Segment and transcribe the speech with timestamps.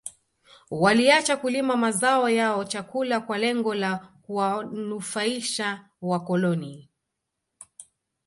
[0.71, 6.89] Waliacha kulima mazao ya chakula kwa lengo la kuwanufaisha wakoloni